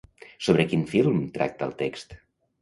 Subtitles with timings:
[0.45, 2.19] Sobre quin film tracta el text?